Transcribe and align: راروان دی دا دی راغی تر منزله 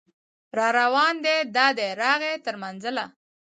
راروان 0.57 1.13
دی 1.25 1.37
دا 1.55 1.67
دی 1.77 1.89
راغی 2.01 2.33
تر 2.45 2.55
منزله 2.63 3.05